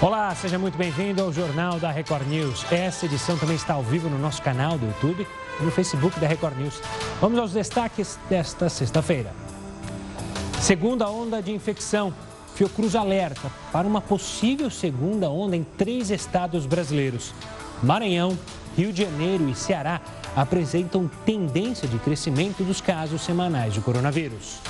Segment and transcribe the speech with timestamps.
[0.00, 2.64] Olá, seja muito bem-vindo ao Jornal da Record News.
[2.70, 5.26] Essa edição também está ao vivo no nosso canal do YouTube
[5.60, 6.80] e no Facebook da Record News.
[7.20, 9.32] Vamos aos destaques desta sexta-feira.
[10.60, 12.14] Segunda onda de infecção.
[12.54, 17.34] Fiocruz alerta para uma possível segunda onda em três estados brasileiros.
[17.82, 18.38] Maranhão,
[18.76, 20.00] Rio de Janeiro e Ceará
[20.36, 24.60] apresentam tendência de crescimento dos casos semanais de coronavírus.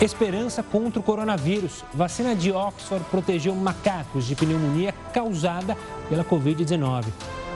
[0.00, 1.82] Esperança contra o coronavírus.
[1.94, 5.76] Vacina de Oxford protegeu macacos de pneumonia causada
[6.08, 7.06] pela Covid-19.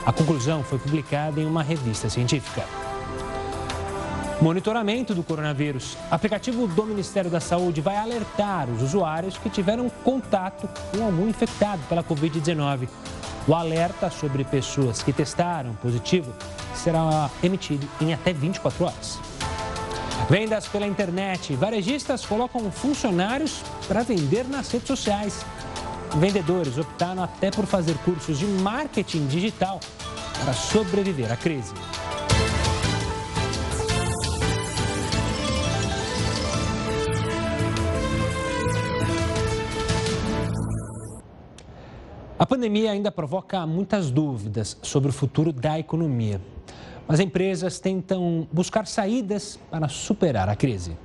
[0.06, 2.64] A conclusão foi publicada em uma revista científica.
[4.40, 5.98] Monitoramento do coronavírus.
[6.10, 11.82] Aplicativo do Ministério da Saúde vai alertar os usuários que tiveram contato com algum infectado
[11.90, 12.88] pela Covid-19.
[13.46, 16.32] O alerta sobre pessoas que testaram positivo
[16.74, 19.29] será emitido em até 24 horas.
[20.30, 21.56] Vendas pela internet.
[21.56, 25.44] Varejistas colocam funcionários para vender nas redes sociais.
[26.18, 29.80] Vendedores optaram até por fazer cursos de marketing digital
[30.38, 31.74] para sobreviver à crise.
[42.38, 46.40] A pandemia ainda provoca muitas dúvidas sobre o futuro da economia.
[47.10, 50.96] As empresas tentam buscar saídas para superar a crise.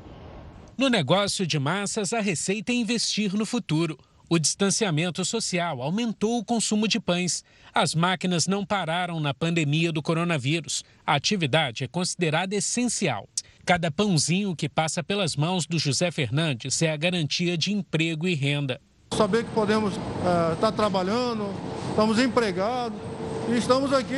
[0.78, 3.98] No negócio de massas, a receita é investir no futuro.
[4.30, 7.44] O distanciamento social aumentou o consumo de pães.
[7.74, 10.84] As máquinas não pararam na pandemia do coronavírus.
[11.04, 13.28] A atividade é considerada essencial.
[13.66, 18.36] Cada pãozinho que passa pelas mãos do José Fernandes é a garantia de emprego e
[18.36, 18.80] renda.
[19.12, 21.52] Saber que podemos estar é, tá trabalhando,
[21.90, 23.15] estamos empregados
[23.48, 24.16] e estamos aqui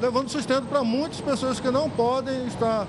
[0.00, 2.86] levando sustento para muitas pessoas que não podem estar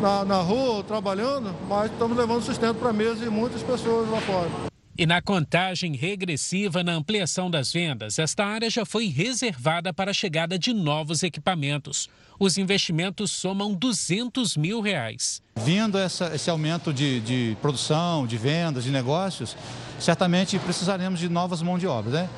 [0.00, 4.20] na, na rua trabalhando, mas estamos levando sustento para a mesa e muitas pessoas lá
[4.20, 4.50] fora.
[4.96, 10.14] E na contagem regressiva na ampliação das vendas, esta área já foi reservada para a
[10.14, 12.08] chegada de novos equipamentos.
[12.38, 15.42] Os investimentos somam 200 mil reais.
[15.56, 19.56] Vindo essa, esse aumento de, de produção, de vendas, de negócios,
[19.98, 22.10] certamente precisaremos de novas mãos de obra.
[22.12, 22.28] Né?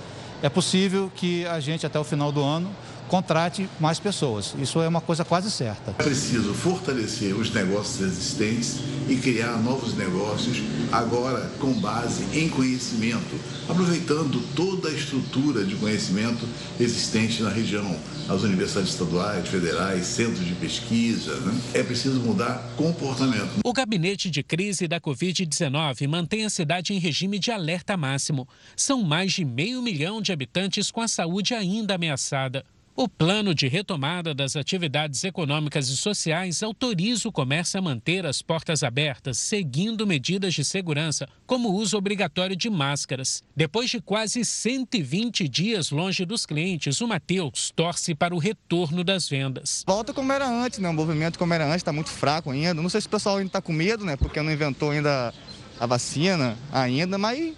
[0.43, 2.71] É possível que a gente, até o final do ano,
[3.09, 4.55] contrate mais pessoas.
[4.59, 5.95] Isso é uma coisa quase certa.
[5.99, 13.39] É preciso fortalecer os negócios existentes e criar novos negócios, agora com base em conhecimento,
[13.69, 16.47] aproveitando toda a estrutura de conhecimento
[16.79, 17.97] existente na região,
[18.29, 21.37] as universidades estaduais, federais, centros de pesquisa.
[21.41, 21.61] Né?
[21.75, 23.61] É preciso mudar comportamento.
[23.65, 28.49] O gabinete de crise da Covid-19 mantém a cidade em regime de alerta máximo.
[28.77, 32.65] São mais de meio milhão de habitantes com a saúde ainda ameaçada.
[32.99, 38.41] O plano de retomada das atividades econômicas e sociais autoriza o comércio a manter as
[38.41, 43.45] portas abertas, seguindo medidas de segurança, como o uso obrigatório de máscaras.
[43.55, 49.29] Depois de quase 120 dias longe dos clientes, o Matheus torce para o retorno das
[49.29, 49.85] vendas.
[49.87, 50.89] Volta como era antes, né?
[50.89, 52.81] O movimento como era antes está muito fraco ainda.
[52.81, 54.17] Não sei se o pessoal ainda está com medo, né?
[54.17, 55.35] Porque não inventou ainda
[55.79, 57.55] a vacina ainda, mas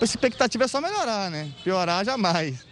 [0.00, 1.48] a expectativa é só melhorar, né?
[1.62, 2.71] Piorar jamais.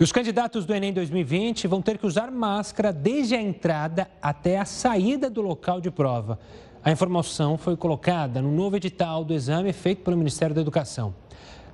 [0.00, 4.58] E os candidatos do Enem 2020 vão ter que usar máscara desde a entrada até
[4.58, 6.38] a saída do local de prova.
[6.82, 11.14] A informação foi colocada no novo edital do exame feito pelo Ministério da Educação.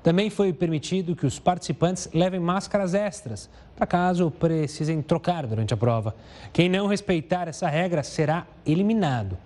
[0.03, 5.76] Também foi permitido que os participantes levem máscaras extras, para caso precisem trocar durante a
[5.76, 6.12] prova.
[6.53, 9.38] Quem não respeitar essa regra será eliminado.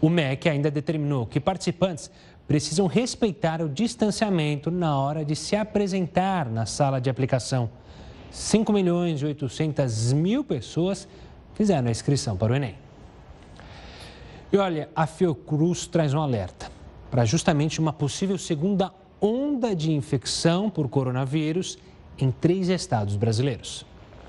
[0.00, 2.08] O MEC ainda determinou que participantes
[2.46, 7.68] precisam respeitar o distanciamento na hora de se apresentar na sala de aplicação.
[8.30, 11.08] 5 milhões e 800 mil pessoas
[11.54, 12.76] fizeram a inscrição para o Enem.
[14.52, 16.70] E olha, a Fiocruz traz um alerta
[17.10, 21.78] para justamente uma possível segunda onda de infecção por coronavírus
[22.18, 23.84] em três estados brasileiros.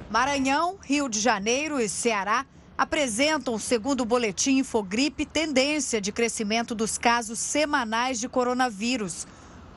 [0.09, 2.45] Maranhão, Rio de Janeiro e Ceará
[2.77, 9.27] apresentam, segundo o boletim Infogripe, tendência de crescimento dos casos semanais de coronavírus.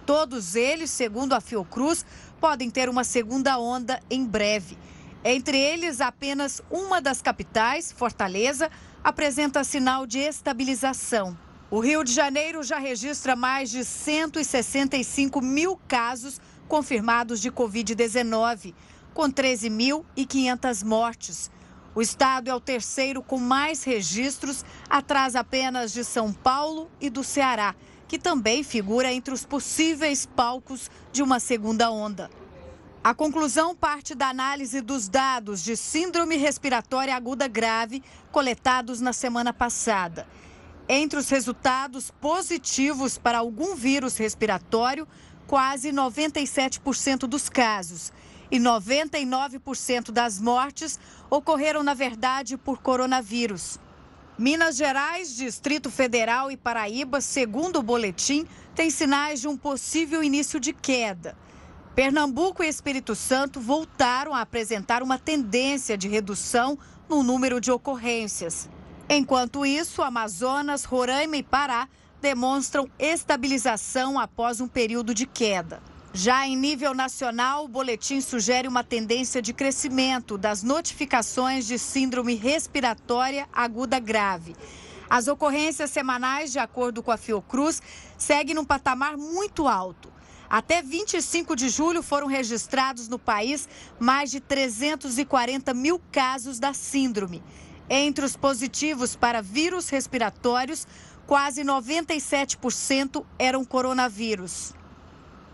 [0.07, 2.07] Todos eles, segundo a Fiocruz,
[2.43, 4.77] podem ter uma segunda onda em breve.
[5.25, 8.69] Entre eles, apenas uma das capitais, Fortaleza,
[9.05, 11.39] apresenta sinal de estabilização.
[11.71, 18.75] O Rio de Janeiro já registra mais de 165 mil casos confirmados de Covid-19,
[19.15, 21.49] com 13.500 mortes.
[21.95, 27.23] O estado é o terceiro com mais registros, atrás apenas de São Paulo e do
[27.23, 27.73] Ceará
[28.13, 32.31] que também figura entre os possíveis palcos de uma segunda onda.
[33.03, 39.51] A conclusão parte da análise dos dados de síndrome respiratória aguda grave coletados na semana
[39.51, 40.29] passada.
[40.87, 45.09] Entre os resultados positivos para algum vírus respiratório,
[45.47, 48.13] quase 97% dos casos.
[48.51, 51.01] E 99% das mortes
[51.31, 53.81] ocorreram, na verdade, por coronavírus.
[54.43, 58.45] Minas Gerais, Distrito Federal e Paraíba, segundo o boletim,
[58.75, 61.37] têm sinais de um possível início de queda.
[61.95, 66.77] Pernambuco e Espírito Santo voltaram a apresentar uma tendência de redução
[67.09, 68.69] no número de ocorrências.
[69.09, 71.89] Enquanto isso, Amazonas, Roraima e Pará
[72.21, 75.81] demonstram estabilização após um período de queda.
[76.15, 82.35] Já em nível nacional, o boletim sugere uma tendência de crescimento das notificações de síndrome
[82.35, 84.55] respiratória aguda grave.
[85.09, 87.81] As ocorrências semanais, de acordo com a Fiocruz,
[88.19, 90.13] seguem num patamar muito alto.
[90.51, 93.67] Até 25 de julho foram registrados no país
[93.99, 97.43] mais de 340 mil casos da síndrome.
[97.89, 100.87] Entre os positivos para vírus respiratórios,
[101.27, 104.75] quase 97% eram coronavírus.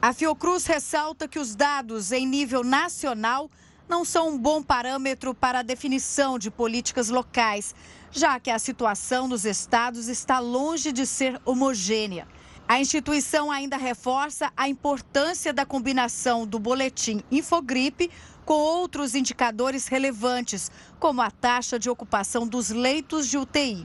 [0.01, 3.51] A Fiocruz ressalta que os dados em nível nacional
[3.89, 7.75] não são um bom parâmetro para a definição de políticas locais,
[8.13, 12.29] já que a situação nos estados está longe de ser homogênea.
[12.69, 18.09] A instituição ainda reforça a importância da combinação do boletim Infogripe
[18.45, 23.85] com outros indicadores relevantes, como a taxa de ocupação dos leitos de UTI.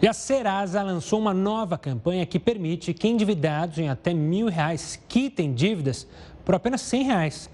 [0.00, 5.00] E a Serasa lançou uma nova campanha que permite que endividados em até mil reais
[5.08, 6.06] quitem dívidas
[6.44, 7.48] por apenas cem reais.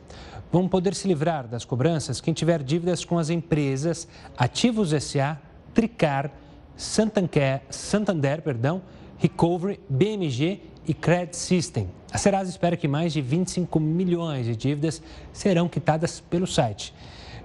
[0.50, 5.40] Vão poder se livrar das cobranças quem tiver dívidas com as empresas Ativos SA,
[5.72, 6.32] Tricar,
[6.76, 8.82] Santander, Santander perdão,
[9.18, 11.88] Recovery, BMG e Credit System.
[12.10, 15.00] A Serasa espera que mais de 25 milhões de dívidas
[15.32, 16.92] serão quitadas pelo site.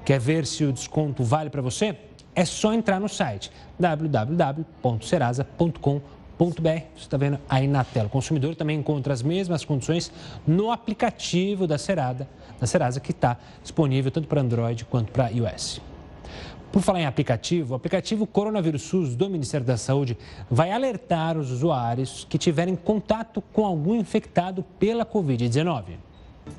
[0.04, 1.96] Quer ver se o desconto vale para você?
[2.38, 6.02] É só entrar no site www.serasa.com.br.
[6.38, 8.06] Você está vendo aí na tela.
[8.06, 10.12] O consumidor também encontra as mesmas condições
[10.46, 12.28] no aplicativo da Serasa,
[12.60, 15.82] da Serasa que está disponível tanto para Android quanto para iOS.
[16.72, 20.16] Por falar em aplicativo, o aplicativo Coronavírus SUS do Ministério da Saúde
[20.48, 26.07] vai alertar os usuários que tiverem contato com algum infectado pela Covid-19.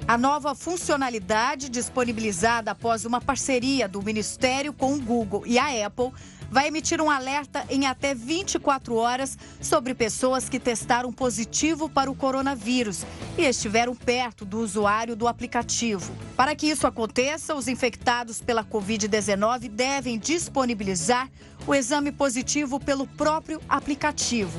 [0.06, 6.12] A nova funcionalidade, disponibilizada após uma parceria do Ministério com o Google e a Apple,
[6.50, 12.14] vai emitir um alerta em até 24 horas sobre pessoas que testaram positivo para o
[12.14, 13.04] coronavírus
[13.36, 16.12] e estiveram perto do usuário do aplicativo.
[16.36, 21.28] Para que isso aconteça, os infectados pela Covid-19 devem disponibilizar
[21.66, 24.58] o exame positivo pelo próprio aplicativo.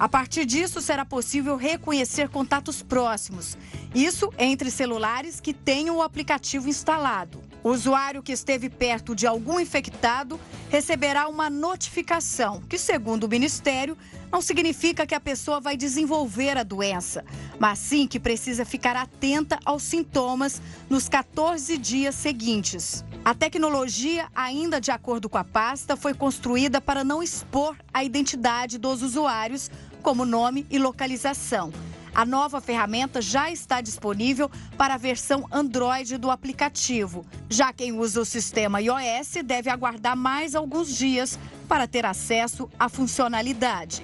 [0.00, 3.58] A partir disso, será possível reconhecer contatos próximos.
[3.94, 7.42] Isso entre celulares que tenham o aplicativo instalado.
[7.62, 13.94] O usuário que esteve perto de algum infectado receberá uma notificação, que, segundo o Ministério,
[14.32, 17.22] não significa que a pessoa vai desenvolver a doença,
[17.58, 23.04] mas sim que precisa ficar atenta aos sintomas nos 14 dias seguintes.
[23.22, 28.78] A tecnologia, ainda de acordo com a pasta, foi construída para não expor a identidade
[28.78, 29.70] dos usuários,
[30.00, 31.72] como nome e localização.
[32.14, 37.24] A nova ferramenta já está disponível para a versão Android do aplicativo.
[37.48, 41.38] Já quem usa o sistema iOS deve aguardar mais alguns dias
[41.68, 44.02] para ter acesso à funcionalidade.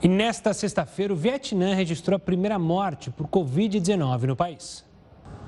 [0.00, 4.87] E nesta sexta-feira, o Vietnã registrou a primeira morte por Covid-19 no país.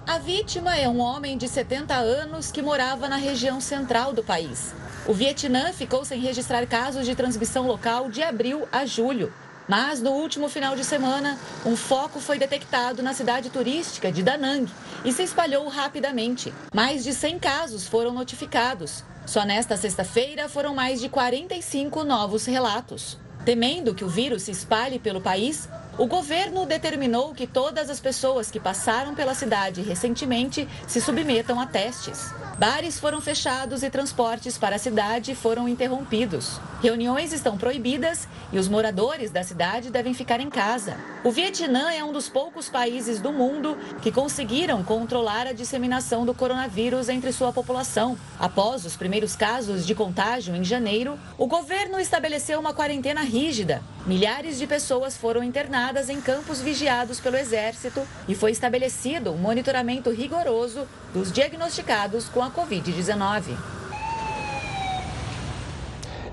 [0.07, 4.75] A vítima é um homem de 70 anos que morava na região central do país.
[5.07, 9.33] O Vietnã ficou sem registrar casos de transmissão local de abril a julho.
[9.69, 14.37] Mas no último final de semana, um foco foi detectado na cidade turística de Da
[14.37, 14.69] Nang
[15.05, 16.53] e se espalhou rapidamente.
[16.75, 19.05] Mais de 100 casos foram notificados.
[19.27, 23.17] Só nesta sexta-feira foram mais de 45 novos relatos.
[23.45, 25.69] Temendo que o vírus se espalhe pelo país,
[26.01, 31.67] o governo determinou que todas as pessoas que passaram pela cidade recentemente se submetam a
[31.67, 32.33] testes.
[32.59, 36.59] Bares foram fechados e transportes para a cidade foram interrompidos.
[36.83, 40.97] Reuniões estão proibidas e os moradores da cidade devem ficar em casa.
[41.23, 46.33] O Vietnã é um dos poucos países do mundo que conseguiram controlar a disseminação do
[46.33, 48.17] coronavírus entre sua população.
[48.39, 53.83] Após os primeiros casos de contágio em janeiro, o governo estabeleceu uma quarentena rígida.
[54.07, 60.11] Milhares de pessoas foram internadas em campos vigiados pelo Exército e foi estabelecido um monitoramento
[60.11, 63.57] rigoroso dos diagnosticados com a Covid-19.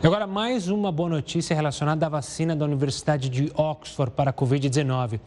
[0.02, 4.34] E agora mais uma boa notícia relacionada à vacina da Universidade de Oxford para a
[4.34, 5.20] Covid-19.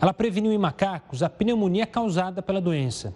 [0.00, 3.12] Ela preveniu em macacos a pneumonia causada pela doença.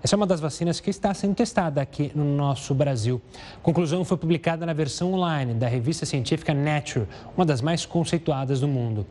[0.00, 3.20] Essa é uma das vacinas que está sendo testada aqui no nosso Brasil.
[3.56, 8.60] A conclusão foi publicada na versão online da revista científica Nature, uma das mais conceituadas
[8.60, 9.04] do mundo.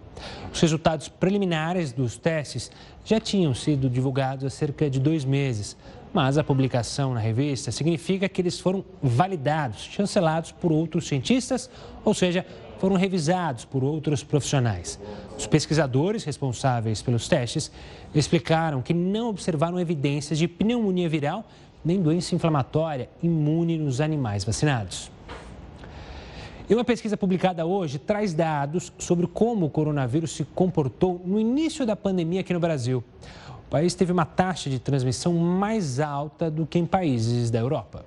[0.52, 2.72] Os resultados preliminares dos testes
[3.04, 5.76] já tinham sido divulgados há cerca de dois meses,
[6.14, 11.70] mas a publicação na revista significa que eles foram validados, chancelados por outros cientistas,
[12.06, 12.46] ou seja,
[12.80, 14.98] foram revisados por outros profissionais.
[15.38, 17.72] Os pesquisadores responsáveis pelos testes
[18.14, 21.46] explicaram que não observaram evidências de pneumonia viral
[21.86, 25.12] nem doença inflamatória imune nos animais vacinados.
[26.70, 31.86] E uma pesquisa publicada hoje traz dados sobre como o coronavírus se comportou no início
[31.86, 33.02] da pandemia aqui no Brasil.
[33.68, 38.04] O país teve uma taxa de transmissão mais alta do que em países da Europa.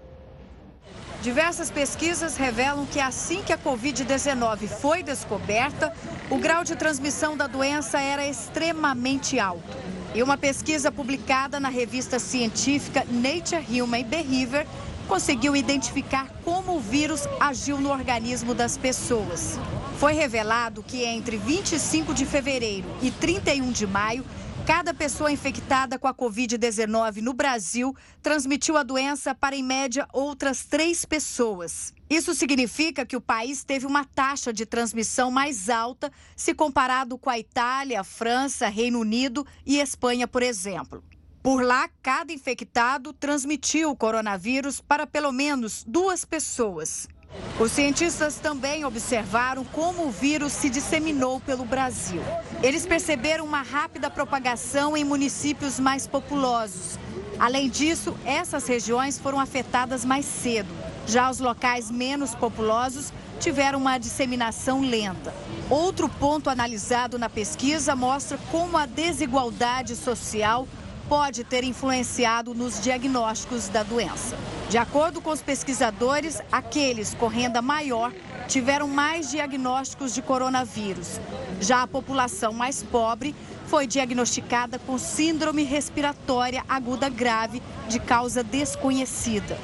[1.23, 5.93] Diversas pesquisas revelam que assim que a Covid-19 foi descoberta,
[6.31, 9.77] o grau de transmissão da doença era extremamente alto.
[10.15, 14.65] E uma pesquisa publicada na revista científica Nature Human Behavior
[15.07, 19.59] conseguiu identificar como o vírus agiu no organismo das pessoas.
[19.99, 24.25] Foi revelado que entre 25 de fevereiro e 31 de maio,
[24.71, 30.65] Cada pessoa infectada com a Covid-19 no Brasil transmitiu a doença para, em média, outras
[30.65, 31.93] três pessoas.
[32.09, 37.29] Isso significa que o país teve uma taxa de transmissão mais alta se comparado com
[37.29, 41.03] a Itália, França, Reino Unido e Espanha, por exemplo.
[41.43, 47.09] Por lá, cada infectado transmitiu o coronavírus para pelo menos duas pessoas.
[47.59, 52.23] Os cientistas também observaram como o vírus se disseminou pelo Brasil.
[52.63, 56.99] Eles perceberam uma rápida propagação em municípios mais populosos.
[57.39, 60.69] Além disso, essas regiões foram afetadas mais cedo.
[61.07, 65.35] Já os locais menos populosos tiveram uma disseminação lenta.
[65.69, 70.67] Outro ponto analisado na pesquisa mostra como a desigualdade social
[71.09, 74.37] pode ter influenciado nos diagnósticos da doença.
[74.71, 78.13] De acordo com os pesquisadores, aqueles com renda maior
[78.47, 81.21] tiveram mais diagnósticos de coronavírus.
[81.61, 83.35] Já a população mais pobre
[83.67, 89.59] foi diagnosticada com síndrome respiratória aguda grave de causa desconhecida.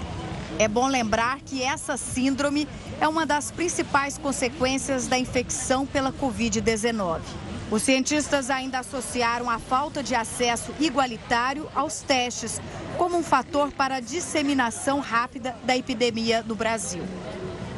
[0.59, 2.67] É bom lembrar que essa síndrome
[3.01, 7.21] é uma das principais consequências da infecção pela Covid-19.
[7.71, 12.61] Os cientistas ainda associaram a falta de acesso igualitário aos testes
[12.97, 17.03] como um fator para a disseminação rápida da epidemia no Brasil.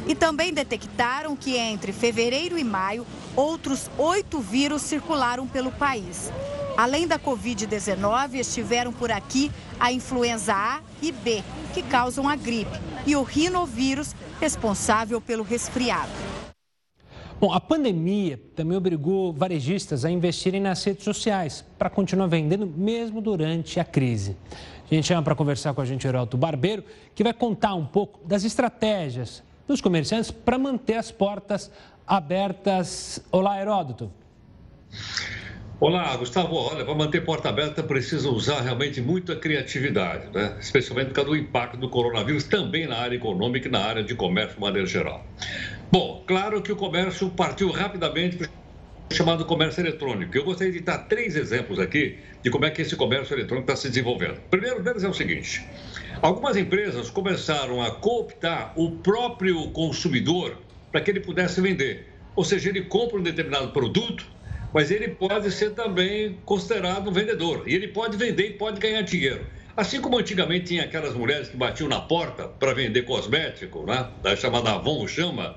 [0.06, 3.06] E também detectaram que entre fevereiro e maio,
[3.36, 6.32] outros oito vírus circularam pelo país.
[6.76, 11.42] Além da Covid-19, estiveram por aqui a influenza A e B,
[11.74, 16.12] que causam a gripe, e o rinovírus, responsável pelo resfriado.
[17.40, 23.20] Bom, a pandemia também obrigou varejistas a investirem nas redes sociais para continuar vendendo mesmo
[23.20, 24.36] durante a crise.
[24.90, 26.82] A gente chama para conversar com a gente Heraldo Barbeiro,
[27.14, 31.70] que vai contar um pouco das estratégias dos comerciantes para manter as portas
[32.06, 33.22] abertas.
[33.30, 34.10] Olá, Heródoto.
[35.78, 36.56] Olá, Gustavo.
[36.56, 40.56] Olha, para manter porta aberta precisa usar realmente muita criatividade, né?
[40.58, 44.14] especialmente por causa do impacto do coronavírus também na área econômica e na área de
[44.14, 45.24] comércio de maneira geral.
[45.92, 48.48] Bom, claro que o comércio partiu rapidamente para
[49.10, 50.36] chamado comércio eletrônico.
[50.36, 53.80] Eu gostaria de dar três exemplos aqui de como é que esse comércio eletrônico está
[53.80, 54.38] se desenvolvendo.
[54.38, 55.64] O primeiro deles é o seguinte:
[56.20, 60.56] algumas empresas começaram a cooptar o próprio consumidor
[60.90, 62.12] para que ele pudesse vender.
[62.36, 64.24] Ou seja, ele compra um determinado produto,
[64.72, 67.64] mas ele pode ser também considerado um vendedor.
[67.66, 69.44] E ele pode vender e pode ganhar dinheiro.
[69.76, 74.08] Assim como antigamente tinha aquelas mulheres que batiam na porta para vender cosmético, né?
[74.22, 75.56] da chamada Avon chama,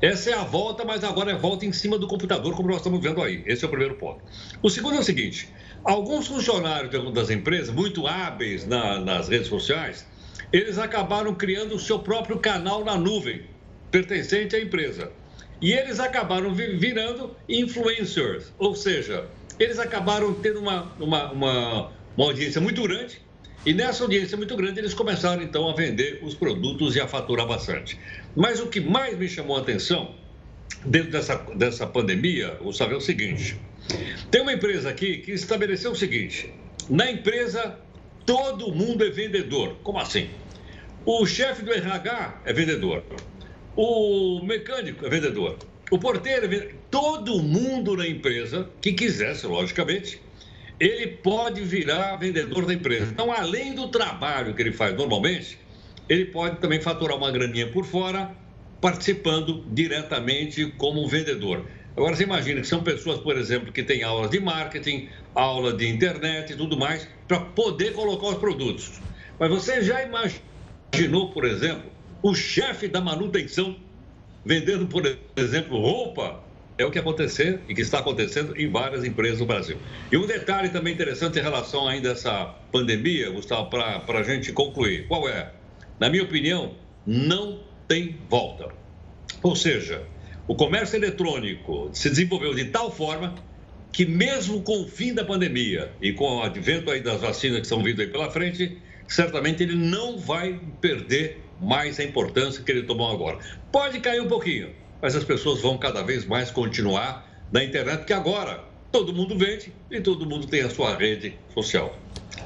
[0.00, 3.00] essa é a volta, mas agora é volta em cima do computador, como nós estamos
[3.00, 3.42] vendo aí.
[3.46, 4.22] Esse é o primeiro ponto.
[4.62, 5.52] O segundo é o seguinte:
[5.84, 10.06] alguns funcionários das empresas, muito hábeis na, nas redes sociais,
[10.52, 13.42] eles acabaram criando o seu próprio canal na nuvem,
[13.90, 15.10] pertencente à empresa.
[15.60, 19.26] E eles acabaram virando influencers, ou seja,
[19.58, 23.20] eles acabaram tendo uma, uma, uma, uma audiência muito grande
[23.66, 27.46] e nessa audiência muito grande, eles começaram então a vender os produtos e a faturar
[27.46, 27.98] bastante.
[28.34, 30.14] Mas o que mais me chamou a atenção
[30.84, 33.60] dentro dessa, dessa pandemia, o é o seguinte:
[34.30, 36.52] tem uma empresa aqui que estabeleceu o seguinte:
[36.88, 37.78] na empresa
[38.24, 39.76] todo mundo é vendedor.
[39.82, 40.30] Como assim?
[41.04, 43.02] O chefe do RH é vendedor,
[43.74, 45.56] o mecânico é vendedor,
[45.90, 46.74] o porteiro é vendedor.
[46.90, 50.20] Todo mundo na empresa que quisesse, logicamente,
[50.78, 53.10] ele pode virar vendedor da empresa.
[53.10, 55.58] Então, além do trabalho que ele faz normalmente,
[56.08, 58.34] ele pode também faturar uma graninha por fora,
[58.80, 61.66] participando diretamente como vendedor.
[61.96, 65.88] Agora você imagina que são pessoas, por exemplo, que têm aulas de marketing, aula de
[65.88, 69.00] internet e tudo mais, para poder colocar os produtos.
[69.38, 71.90] Mas você já imaginou, por exemplo,
[72.22, 73.76] o chefe da manutenção
[74.44, 75.02] vendendo, por
[75.36, 76.47] exemplo, roupa?
[76.78, 79.76] É o que acontecer e que está acontecendo em várias empresas no Brasil.
[80.12, 84.52] E um detalhe também interessante em relação ainda a essa pandemia, Gustavo, para a gente
[84.52, 85.08] concluir.
[85.08, 85.50] Qual é?
[85.98, 87.58] Na minha opinião, não
[87.88, 88.68] tem volta.
[89.42, 90.04] Ou seja,
[90.46, 93.34] o comércio eletrônico se desenvolveu de tal forma
[93.90, 97.62] que mesmo com o fim da pandemia e com o advento aí das vacinas que
[97.64, 102.84] estão vindo aí pela frente, certamente ele não vai perder mais a importância que ele
[102.84, 103.38] tomou agora.
[103.72, 104.70] Pode cair um pouquinho,
[105.00, 109.72] mas as pessoas vão cada vez mais continuar na internet, porque agora todo mundo vende
[109.90, 111.94] e todo mundo tem a sua rede social.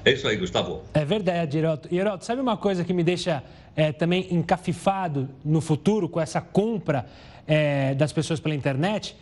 [0.05, 0.83] É isso aí, Gustavo.
[0.95, 1.89] É verdade, Heroto.
[1.91, 3.43] E, Heroto, sabe uma coisa que me deixa
[3.77, 7.07] é, também encafifado no futuro com essa compra
[7.47, 9.17] é, das pessoas pela internet,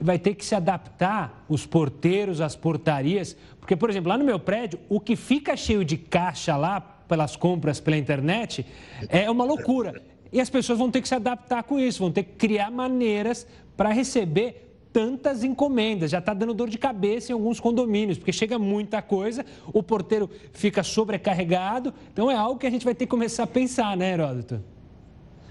[0.00, 4.38] vai ter que se adaptar os porteiros, as portarias, porque, por exemplo, lá no meu
[4.38, 8.66] prédio, o que fica cheio de caixa lá pelas compras pela internet
[9.08, 10.02] é uma loucura.
[10.32, 13.46] E as pessoas vão ter que se adaptar com isso, vão ter que criar maneiras
[13.76, 16.10] para receber tantas encomendas.
[16.10, 20.30] Já está dando dor de cabeça em alguns condomínios, porque chega muita coisa, o porteiro
[20.52, 21.92] fica sobrecarregado.
[22.12, 24.62] Então é algo que a gente vai ter que começar a pensar, né, Heródoto?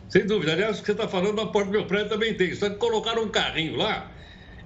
[0.09, 0.53] Sem dúvida.
[0.53, 2.55] Aliás, o que você está falando na porta do meu prédio também tem.
[2.55, 4.11] Só que colocaram um carrinho lá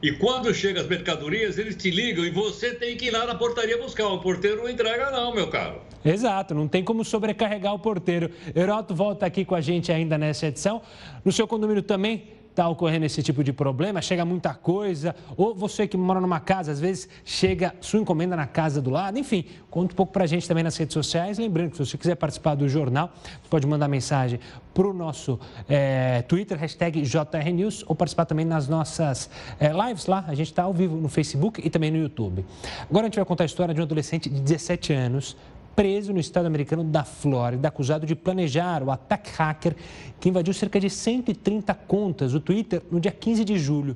[0.01, 3.35] e quando chegam as mercadorias, eles te ligam e você tem que ir lá na
[3.35, 4.07] portaria buscar.
[4.07, 5.81] O porteiro não entrega, não, meu caro.
[6.03, 8.31] Exato, não tem como sobrecarregar o porteiro.
[8.55, 10.81] Heroto volta aqui com a gente ainda nessa edição.
[11.25, 15.87] No seu condomínio também está ocorrendo esse tipo de problema, chega muita coisa, ou você
[15.87, 19.93] que mora numa casa, às vezes chega sua encomenda na casa do lado, enfim, conta
[19.93, 21.37] um pouco para a gente também nas redes sociais.
[21.37, 23.13] Lembrando que se você quiser participar do jornal,
[23.49, 24.41] pode mandar mensagem
[24.73, 25.39] para o nosso
[25.69, 30.25] é, Twitter, hashtag JRNews, ou participar também nas nossas é, lives lá.
[30.27, 32.45] A gente está ao vivo no Facebook e também no YouTube.
[32.89, 35.37] Agora a gente vai contar a história de um adolescente de 17 anos
[35.75, 39.75] preso no estado americano da Flórida, acusado de planejar o ataque hacker
[40.19, 43.95] que invadiu cerca de 130 contas do Twitter no dia 15 de julho.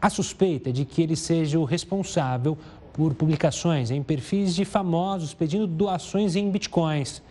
[0.00, 2.58] A suspeita é de que ele seja o responsável
[2.92, 7.22] por publicações em perfis de famosos pedindo doações em bitcoins.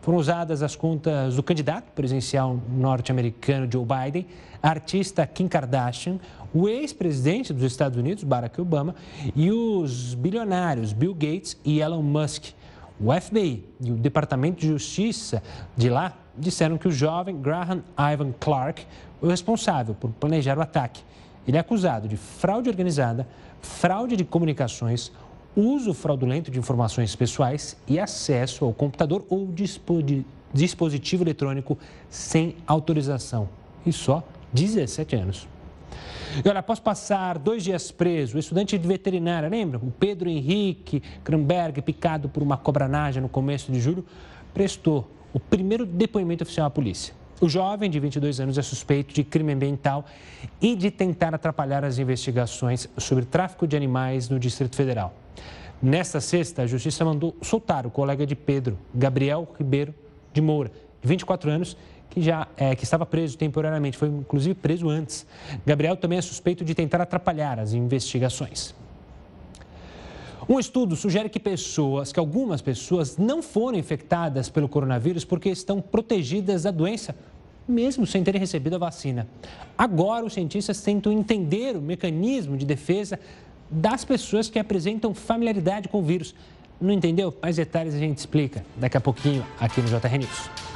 [0.00, 4.26] Foram usadas as contas do candidato presidencial norte-americano Joe Biden,
[4.62, 6.18] a artista Kim Kardashian,
[6.54, 8.94] o ex-presidente dos Estados Unidos, Barack Obama,
[9.36, 12.52] e os bilionários Bill Gates e Elon Musk.
[13.02, 15.42] O FBI e o Departamento de Justiça
[15.74, 18.86] de lá disseram que o jovem Graham Ivan Clark
[19.18, 21.02] foi o responsável por planejar o ataque.
[21.48, 23.26] Ele é acusado de fraude organizada,
[23.62, 25.10] fraude de comunicações,
[25.56, 29.48] uso fraudulento de informações pessoais e acesso ao computador ou
[30.52, 31.78] dispositivo eletrônico
[32.10, 33.48] sem autorização.
[33.86, 35.48] E só 17 anos.
[36.44, 39.78] E olha, após passar dois dias preso, o estudante de veterinária, lembra?
[39.78, 44.04] O Pedro Henrique Kramberg, picado por uma cobranagem no começo de julho,
[44.54, 47.14] prestou o primeiro depoimento oficial à polícia.
[47.40, 50.04] O jovem, de 22 anos, é suspeito de crime ambiental
[50.60, 55.14] e de tentar atrapalhar as investigações sobre tráfico de animais no Distrito Federal.
[55.82, 59.94] Nesta sexta, a justiça mandou soltar o colega de Pedro, Gabriel Ribeiro
[60.34, 61.76] de Moura, de 24 anos,
[62.10, 65.24] que já é, que estava preso temporariamente, foi inclusive preso antes.
[65.64, 68.74] Gabriel também é suspeito de tentar atrapalhar as investigações.
[70.48, 75.80] Um estudo sugere que pessoas, que algumas pessoas não foram infectadas pelo coronavírus porque estão
[75.80, 77.14] protegidas da doença,
[77.68, 79.28] mesmo sem terem recebido a vacina.
[79.78, 83.20] Agora, os cientistas tentam entender o mecanismo de defesa
[83.70, 86.34] das pessoas que apresentam familiaridade com o vírus.
[86.80, 87.32] Não entendeu?
[87.40, 90.69] Mais detalhes a gente explica daqui a pouquinho aqui no JR News.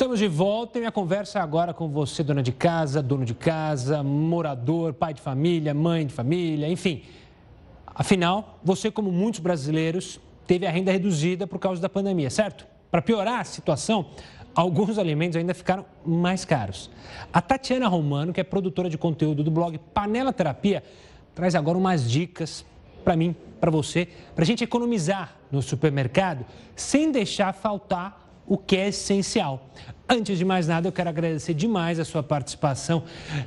[0.00, 4.02] Estamos de volta e minha conversa agora com você, dona de casa, dono de casa,
[4.02, 7.02] morador, pai de família, mãe de família, enfim.
[7.86, 12.66] Afinal, você, como muitos brasileiros, teve a renda reduzida por causa da pandemia, certo?
[12.90, 14.06] Para piorar a situação,
[14.54, 16.90] alguns alimentos ainda ficaram mais caros.
[17.30, 20.82] A Tatiana Romano, que é produtora de conteúdo do blog Panela Terapia,
[21.34, 22.64] traz agora umas dicas
[23.04, 28.19] para mim, para você, para a gente economizar no supermercado sem deixar faltar
[28.50, 29.64] o que é essencial.
[30.08, 33.04] Antes de mais nada, eu quero agradecer demais a sua participação,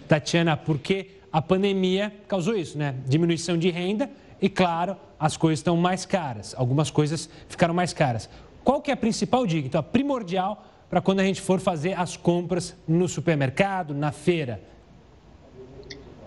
[0.07, 2.95] Tatiana, porque a pandemia causou isso, né?
[3.05, 4.09] Diminuição de renda
[4.41, 6.55] e, claro, as coisas estão mais caras.
[6.57, 8.29] Algumas coisas ficaram mais caras.
[8.63, 9.67] Qual que é a principal dica?
[9.67, 14.61] Então, a primordial para quando a gente for fazer as compras no supermercado, na feira?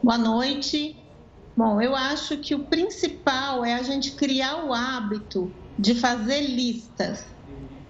[0.03, 0.95] Boa noite.
[1.57, 7.36] Bom, eu acho que o principal é a gente criar o hábito de fazer listas.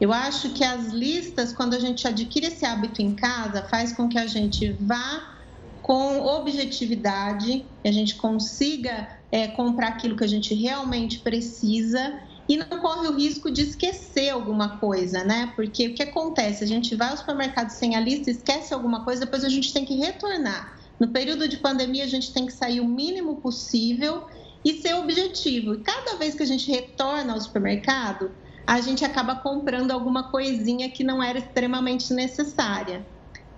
[0.01, 4.09] Eu acho que as listas, quando a gente adquire esse hábito em casa, faz com
[4.09, 5.37] que a gente vá
[5.81, 12.81] com objetividade, a gente consiga é, comprar aquilo que a gente realmente precisa e não
[12.81, 15.53] corre o risco de esquecer alguma coisa, né?
[15.57, 16.63] Porque o que acontece?
[16.63, 19.85] A gente vai ao supermercado sem a lista, esquece alguma coisa, depois a gente tem
[19.85, 20.79] que retornar.
[20.99, 24.27] No período de pandemia, a gente tem que sair o mínimo possível
[24.65, 25.75] e ser objetivo.
[25.75, 28.31] E cada vez que a gente retorna ao supermercado,
[28.67, 33.07] a gente acaba comprando alguma coisinha que não era extremamente necessária.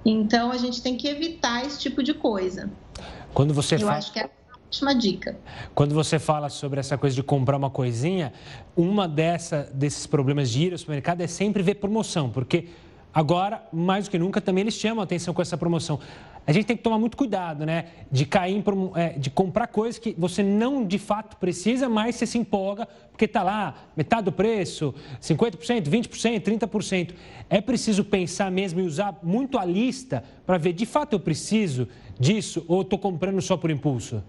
[0.05, 2.71] Então, a gente tem que evitar esse tipo de coisa.
[3.33, 3.97] Quando você Eu fala...
[3.97, 4.29] acho que é
[4.67, 5.39] ótima dica.
[5.75, 8.33] Quando você fala sobre essa coisa de comprar uma coisinha,
[8.77, 12.69] uma dessa, desses problemas de ir ao supermercado é sempre ver promoção, porque
[13.13, 15.99] agora, mais do que nunca, também eles chamam a atenção com essa promoção.
[16.49, 17.85] A gente tem que tomar muito cuidado, né?
[18.11, 18.65] De cair
[18.97, 23.27] é, de comprar coisas que você não de fato precisa, mas você se empolga, porque
[23.27, 27.15] está lá, metade do preço, 50%, 20%, 30%.
[27.51, 31.87] É preciso pensar mesmo e usar muito a lista para ver, de fato eu preciso
[32.19, 34.25] disso ou estou comprando só por impulso?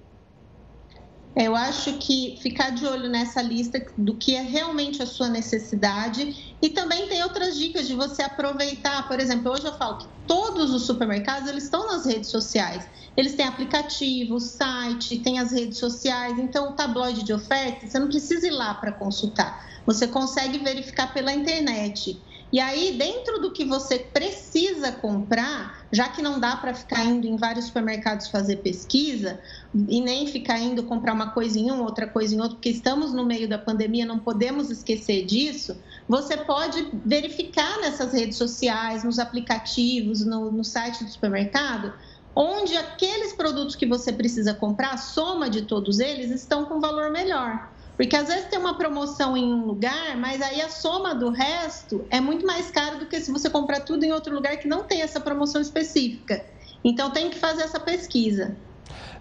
[1.36, 6.56] Eu acho que ficar de olho nessa lista do que é realmente a sua necessidade
[6.62, 9.08] e também tem outras dicas de você aproveitar.
[9.08, 12.86] Por exemplo, hoje eu falo que todos os supermercados eles estão nas redes sociais.
[13.16, 16.38] Eles têm aplicativo, site, tem as redes sociais.
[16.40, 19.68] Então, o tabloide de ofertas, você não precisa ir lá para consultar.
[19.86, 22.24] Você consegue verificar pela internet.
[22.52, 27.26] E aí, dentro do que você precisa comprar, já que não dá para ficar indo
[27.26, 29.40] em vários supermercados fazer pesquisa
[29.74, 33.14] e nem ficar indo comprar uma coisa em um, outra coisa em outro, porque estamos
[33.14, 39.20] no meio da pandemia, não podemos esquecer disso, você pode verificar nessas redes sociais, nos
[39.20, 41.94] aplicativos, no, no site do supermercado,
[42.36, 47.12] onde aqueles produtos que você precisa comprar, a soma de todos eles, estão com valor
[47.12, 47.70] melhor.
[48.00, 52.06] Porque às vezes tem uma promoção em um lugar, mas aí a soma do resto
[52.10, 54.86] é muito mais caro do que se você comprar tudo em outro lugar que não
[54.86, 56.46] tem essa promoção específica.
[56.82, 58.56] Então tem que fazer essa pesquisa.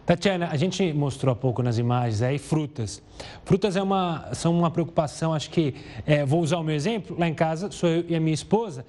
[0.06, 3.02] Tatiana, a gente mostrou há pouco nas imagens aí frutas.
[3.44, 5.74] Frutas é uma, são uma preocupação, acho que,
[6.06, 8.86] é, vou usar o meu exemplo, lá em casa sou eu e a minha esposa.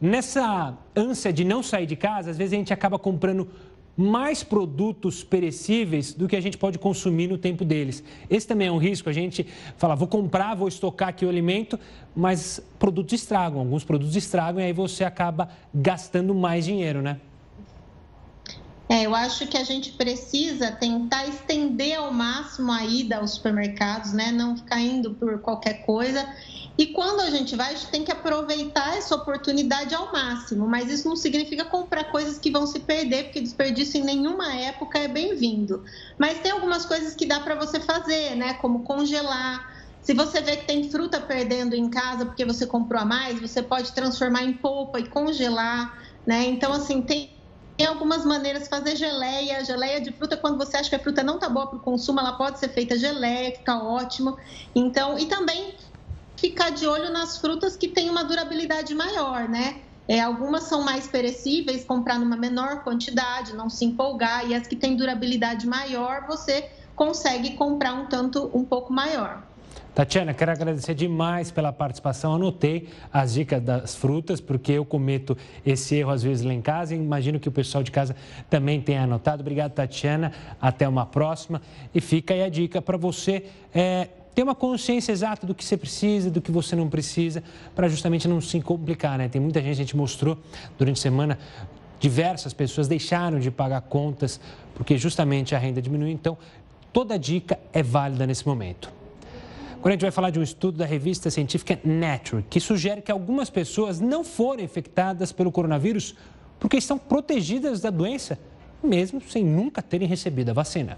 [0.00, 3.50] Nessa ânsia de não sair de casa, às vezes a gente acaba comprando
[4.00, 8.02] mais produtos perecíveis do que a gente pode consumir no tempo deles.
[8.30, 11.78] Esse também é um risco, a gente fala, vou comprar, vou estocar aqui o alimento,
[12.16, 17.20] mas produtos estragam, alguns produtos estragam e aí você acaba gastando mais dinheiro, né?
[18.88, 24.12] É, eu acho que a gente precisa tentar estender ao máximo a ida aos supermercados,
[24.12, 24.32] né?
[24.32, 26.26] Não ficar indo por qualquer coisa
[26.78, 30.90] e quando a gente vai, a gente tem que aproveitar essa oportunidade ao máximo, mas
[30.90, 35.06] isso não significa comprar coisas que vão se perder, porque desperdício em nenhuma época é
[35.06, 35.84] bem-vindo.
[36.18, 38.54] Mas tem algumas coisas que dá para você fazer, né?
[38.54, 39.78] Como congelar.
[40.00, 43.62] Se você vê que tem fruta perdendo em casa porque você comprou a mais, você
[43.62, 46.44] pode transformar em polpa e congelar, né?
[46.46, 47.30] Então, assim, tem
[47.80, 49.64] tem algumas maneiras de fazer geleia.
[49.64, 52.20] Geleia de fruta, quando você acha que a fruta não está boa para o consumo,
[52.20, 54.36] ela pode ser feita geleia, fica ótimo.
[54.74, 55.74] Então, e também
[56.40, 59.76] ficar de olho nas frutas que têm uma durabilidade maior, né?
[60.08, 64.74] É, algumas são mais perecíveis, comprar numa menor quantidade, não se empolgar, e as que
[64.74, 69.44] têm durabilidade maior, você consegue comprar um tanto um pouco maior.
[69.94, 72.34] Tatiana, quero agradecer demais pela participação.
[72.34, 76.94] Anotei as dicas das frutas, porque eu cometo esse erro às vezes lá em casa
[76.94, 78.16] e imagino que o pessoal de casa
[78.48, 79.42] também tenha anotado.
[79.42, 80.32] Obrigado, Tatiana.
[80.60, 81.60] Até uma próxima.
[81.94, 83.46] E fica aí a dica para você.
[83.74, 84.08] É,
[84.40, 88.26] ter uma consciência exata do que você precisa, do que você não precisa, para justamente
[88.26, 89.28] não se complicar, né?
[89.28, 90.38] Tem muita gente, a gente mostrou
[90.78, 91.38] durante a semana,
[91.98, 94.40] diversas pessoas deixaram de pagar contas
[94.74, 96.10] porque justamente a renda diminuiu.
[96.10, 96.38] Então,
[96.90, 98.90] toda dica é válida nesse momento.
[99.74, 103.12] Agora a gente vai falar de um estudo da revista científica Nature, que sugere que
[103.12, 106.14] algumas pessoas não foram infectadas pelo coronavírus
[106.58, 108.38] porque estão protegidas da doença,
[108.82, 110.96] mesmo sem nunca terem recebido a vacina.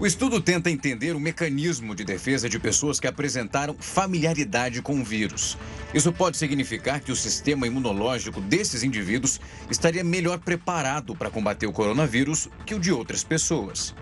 [0.00, 5.04] O estudo tenta entender o mecanismo de defesa de pessoas que apresentaram familiaridade com o
[5.04, 5.58] vírus.
[5.92, 9.38] Isso pode significar que o sistema imunológico desses indivíduos
[9.70, 13.94] estaria melhor preparado para combater o coronavírus que o de outras pessoas.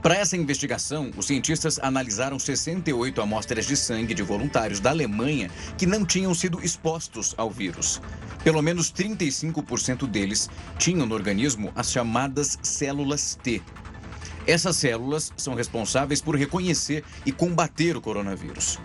[0.00, 5.84] Para essa investigação, os cientistas analisaram 68 amostras de sangue de voluntários da Alemanha que
[5.84, 8.00] não tinham sido expostos ao vírus.
[8.42, 13.62] Pelo menos 35% deles tinham no organismo as chamadas células T,
[14.46, 18.78] essas células são responsáveis por reconhecer e combater o coronavírus.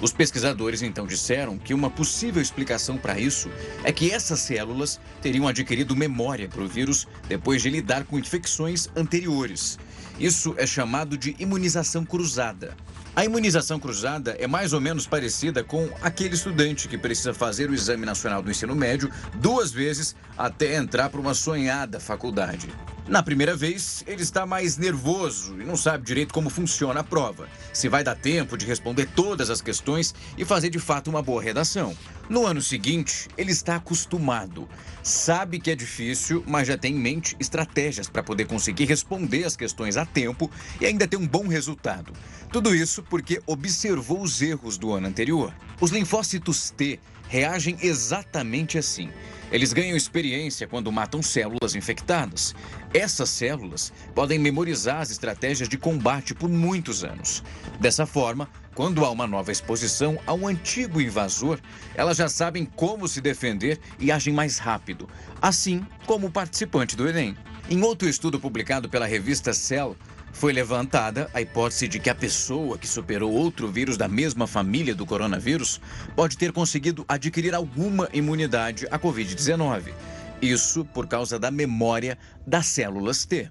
[0.00, 3.50] Os pesquisadores então disseram que uma possível explicação para isso
[3.82, 8.88] é que essas células teriam adquirido memória para o vírus depois de lidar com infecções
[8.94, 9.78] anteriores.
[10.20, 12.76] Isso é chamado de imunização cruzada.
[13.14, 17.74] A imunização cruzada é mais ou menos parecida com aquele estudante que precisa fazer o
[17.74, 22.68] Exame Nacional do Ensino Médio duas vezes até entrar para uma sonhada faculdade.
[23.08, 27.48] Na primeira vez, ele está mais nervoso e não sabe direito como funciona a prova,
[27.72, 31.42] se vai dar tempo de responder todas as questões e fazer de fato uma boa
[31.42, 31.96] redação.
[32.28, 34.68] No ano seguinte, ele está acostumado,
[35.02, 39.56] sabe que é difícil, mas já tem em mente estratégias para poder conseguir responder as
[39.56, 42.12] questões a tempo e ainda ter um bom resultado.
[42.52, 45.54] Tudo isso porque observou os erros do ano anterior.
[45.80, 49.08] Os linfócitos T reagem exatamente assim.
[49.50, 52.54] Eles ganham experiência quando matam células infectadas.
[52.92, 57.42] Essas células podem memorizar as estratégias de combate por muitos anos.
[57.80, 61.58] Dessa forma, quando há uma nova exposição a um antigo invasor,
[61.94, 65.08] elas já sabem como se defender e agem mais rápido,
[65.40, 67.34] assim como o participante do Enem.
[67.70, 69.96] Em outro estudo publicado pela revista Cell,
[70.32, 74.94] foi levantada a hipótese de que a pessoa que superou outro vírus da mesma família
[74.94, 75.80] do coronavírus
[76.14, 79.92] pode ter conseguido adquirir alguma imunidade à Covid-19.
[80.40, 83.50] Isso por causa da memória das células T.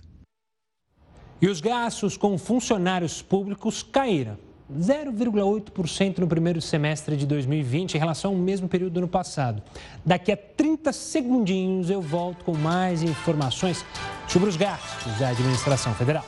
[1.42, 4.38] E os gastos com funcionários públicos caíram
[4.74, 9.62] 0,8% no primeiro semestre de 2020 em relação ao mesmo período do ano passado.
[10.06, 13.86] Daqui a 30 segundinhos eu volto com mais informações
[14.28, 16.26] sobre os gastos da administração federal.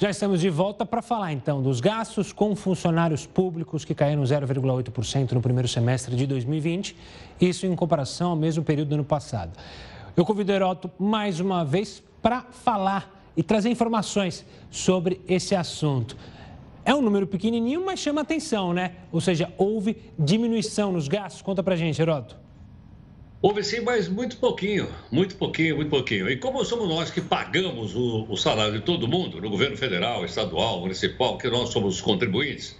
[0.00, 5.32] Já estamos de volta para falar então dos gastos com funcionários públicos que caíram 0,8%
[5.32, 6.96] no primeiro semestre de 2020,
[7.38, 9.52] isso em comparação ao mesmo período do ano passado.
[10.16, 16.16] Eu convido o Heroto mais uma vez para falar e trazer informações sobre esse assunto.
[16.82, 18.92] É um número pequenininho, mas chama atenção, né?
[19.12, 21.42] Ou seja, houve diminuição nos gastos.
[21.42, 22.38] Conta para gente, Heroto.
[23.42, 26.28] Houve sim, mas muito pouquinho, muito pouquinho, muito pouquinho.
[26.28, 30.26] E como somos nós que pagamos o, o, salário de todo mundo, no governo federal,
[30.26, 32.76] estadual, municipal, que nós somos os contribuintes,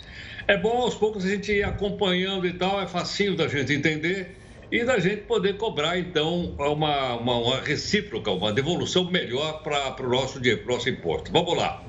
[0.47, 4.37] é bom aos poucos a gente ir acompanhando e tal, é facinho da gente entender
[4.71, 10.11] e da gente poder cobrar, então, uma, uma, uma recíproca, uma devolução melhor para o
[10.11, 11.33] nosso, nosso imposto.
[11.33, 11.83] Vamos lá.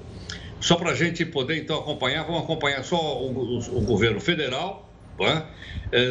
[0.62, 4.90] Só para a gente poder, então, acompanhar, vamos acompanhar só o, o, o governo federal,
[5.20, 5.46] né?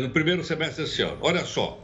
[0.03, 1.17] no primeiro semestre desse ano.
[1.23, 1.81] Olha só.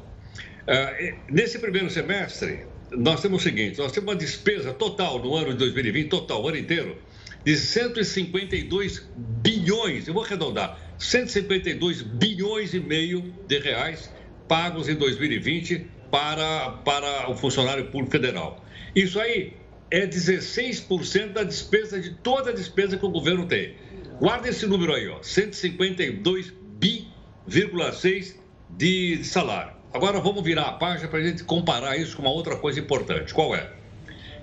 [0.66, 5.52] Uh, nesse primeiro semestre, nós temos o seguinte: nós temos uma despesa total no ano
[5.52, 6.96] de 2020, total, o ano inteiro,
[7.44, 14.10] de 152 bilhões, eu vou arredondar, 152 bilhões e meio de reais
[14.48, 18.64] pagos em 2020 para, para o funcionário público federal.
[18.94, 19.52] Isso aí
[19.90, 23.76] é 16% da despesa, de toda a despesa que o governo tem.
[24.18, 28.34] Guarda esse número aí, ó, 152 bi,6
[28.70, 29.75] de salário.
[29.92, 33.32] Agora vamos virar a página para a gente comparar isso com uma outra coisa importante.
[33.32, 33.72] Qual é?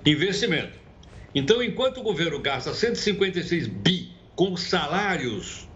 [0.04, 0.78] Investimento.
[1.34, 5.68] Então, enquanto o governo gasta 156 bi com salários,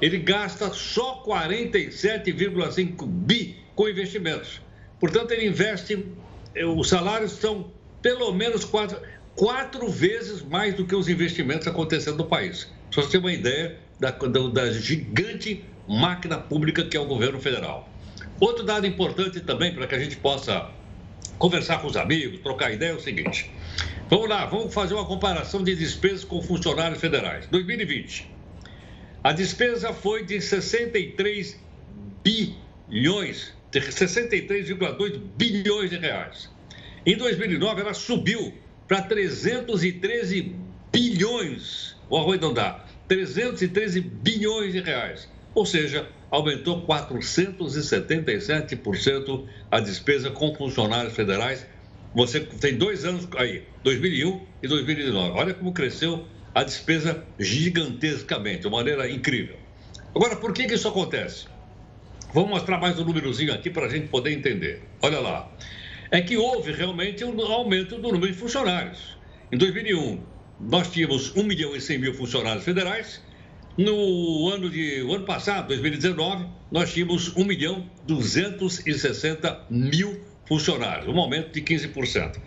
[0.00, 4.60] ele gasta só 47,5 bi com investimentos.
[5.00, 6.06] Portanto, ele investe,
[6.54, 8.98] eh, os salários são pelo menos quatro,
[9.34, 12.70] quatro vezes mais do que os investimentos acontecendo no país.
[12.90, 17.40] Só você ter uma ideia da, da, da gigante máquina pública que é o governo
[17.40, 17.88] federal.
[18.40, 20.70] Outro dado importante também para que a gente possa
[21.38, 23.50] conversar com os amigos, trocar ideia é o seguinte.
[24.08, 27.46] Vamos lá, vamos fazer uma comparação de despesas com funcionários federais.
[27.46, 28.30] 2020,
[29.22, 31.58] a despesa foi de 63
[32.22, 36.50] bilhões, 63,2 bilhões de reais.
[37.06, 38.54] Em 2009, ela subiu
[38.86, 40.54] para 313
[40.92, 45.28] bilhões, vou arredondar, 313 bilhões de reais.
[45.54, 51.64] Ou seja, aumentou 477% a despesa com funcionários federais.
[52.12, 55.38] Você tem dois anos aí, 2001 e 2019.
[55.38, 59.56] Olha como cresceu a despesa gigantescamente, de maneira incrível.
[60.14, 61.46] Agora, por que, que isso acontece?
[62.32, 64.82] Vamos mostrar mais um númerozinho aqui para a gente poder entender.
[65.02, 65.48] Olha lá.
[66.10, 69.16] É que houve realmente um aumento do número de funcionários.
[69.52, 70.20] Em 2001,
[70.60, 73.22] nós tínhamos 1 milhão e 100 mil funcionários federais
[73.76, 81.18] no ano, de, o ano passado, 2019, nós tínhamos 1 milhão 260 mil funcionários, um
[81.18, 82.40] aumento de 15%.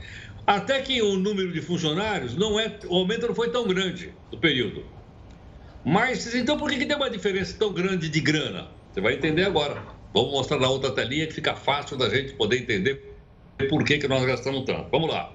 [0.46, 4.38] Até que o número de funcionários, não é, o aumento não foi tão grande no
[4.38, 4.86] período.
[5.84, 8.68] Mas, então, por que, que tem uma diferença tão grande de grana?
[8.94, 9.84] Você vai entender agora.
[10.14, 13.14] Vamos mostrar na outra telinha que fica fácil da gente poder entender
[13.70, 14.90] por que, que nós gastamos tanto.
[14.90, 15.34] Vamos lá.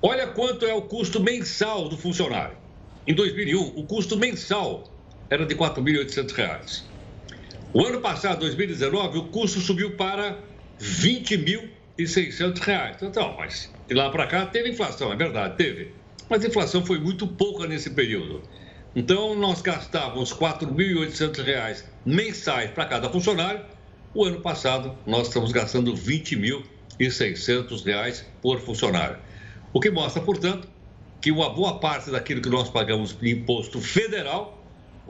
[0.00, 2.56] Olha quanto é o custo mensal do funcionário.
[3.06, 4.84] Em 2001, o custo mensal
[5.30, 6.82] era de R$ 4.800.
[7.72, 10.36] O ano passado, 2019, o custo subiu para R$
[10.80, 13.02] 20.600.
[13.02, 15.92] Então, mas de lá para cá teve inflação, é verdade, teve.
[16.28, 18.42] Mas a inflação foi muito pouca nesse período.
[18.96, 23.60] Então, nós gastávamos R$ 4.800 mensais para cada funcionário.
[24.14, 26.64] O ano passado, nós estamos gastando R$
[26.98, 29.18] e 600 reais por funcionário.
[29.72, 30.66] O que mostra, portanto,
[31.20, 34.57] que uma boa parte daquilo que nós pagamos de imposto federal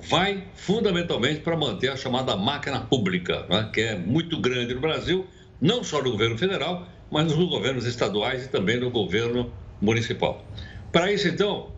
[0.03, 5.27] vai fundamentalmente para manter a chamada máquina pública, né, que é muito grande no Brasil,
[5.61, 10.45] não só no governo federal, mas nos governos estaduais e também no governo municipal.
[10.93, 11.71] Para isso, então,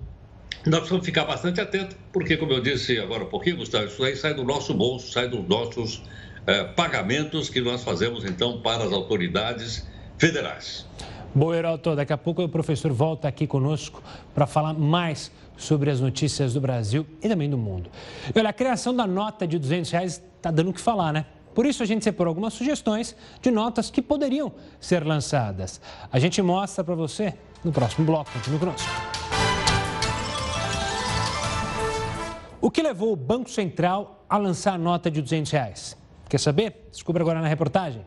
[0.66, 4.14] nós precisamos ficar bastante atentos, porque, como eu disse agora um pouquinho, Gustavo, isso aí
[4.16, 6.02] sai do nosso bolso, sai dos nossos
[6.46, 10.86] eh, pagamentos que nós fazemos, então, para as autoridades federais.
[11.32, 14.02] Boa, Heraldo, daqui a pouco o professor volta aqui conosco
[14.34, 17.88] para falar mais sobre as notícias do Brasil e também do mundo.
[18.34, 21.26] E olha, a criação da nota de 200 reais está dando o que falar, né?
[21.54, 25.80] Por isso, a gente separou algumas sugestões de notas que poderiam ser lançadas.
[26.10, 28.32] A gente mostra para você no próximo bloco.
[28.32, 28.88] Continue conosco.
[32.60, 35.96] O que levou o Banco Central a lançar a nota de 200 reais?
[36.28, 36.88] Quer saber?
[36.90, 38.04] Descubra agora na reportagem.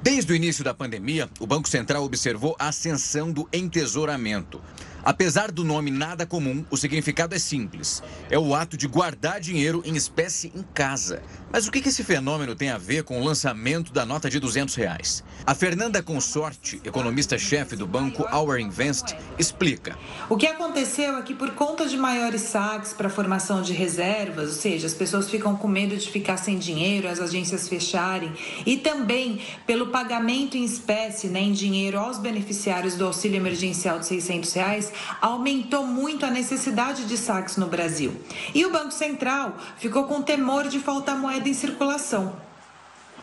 [0.00, 4.60] Desde o início da pandemia, o Banco Central observou a ascensão do entesouramento.
[5.04, 8.02] Apesar do nome nada comum, o significado é simples.
[8.30, 11.22] É o ato de guardar dinheiro em espécie em casa.
[11.50, 14.74] Mas o que esse fenômeno tem a ver com o lançamento da nota de 200
[14.74, 15.24] reais?
[15.46, 19.96] A Fernanda Consorte, economista-chefe do banco Our Invest, explica.
[20.28, 24.54] O que aconteceu é que por conta de maiores saques para formação de reservas, ou
[24.54, 28.32] seja, as pessoas ficam com medo de ficar sem dinheiro, as agências fecharem,
[28.66, 34.06] e também pelo pagamento em espécie, né, em dinheiro aos beneficiários do auxílio emergencial de
[34.06, 34.87] 600 reais,
[35.20, 38.20] aumentou muito a necessidade de saques no Brasil.
[38.54, 42.36] E o Banco Central ficou com temor de faltar moeda em circulação.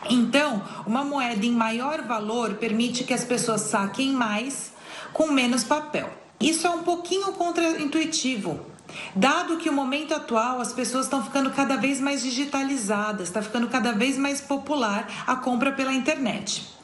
[0.08, 4.72] Então, uma moeda em maior valor permite que as pessoas saquem mais
[5.12, 6.10] com menos papel.
[6.38, 8.60] Isso é um pouquinho contraintuitivo,
[9.14, 13.68] Dado que o momento atual as pessoas estão ficando cada vez mais digitalizadas, está ficando
[13.68, 16.75] cada vez mais popular a compra pela internet.